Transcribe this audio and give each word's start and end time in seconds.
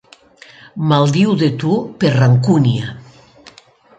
Maldiu 0.91 1.35
de 1.41 1.51
tu 1.63 1.75
per 2.03 2.11
rancúnia. 2.17 2.93